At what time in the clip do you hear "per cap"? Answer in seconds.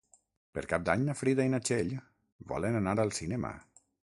0.57-0.87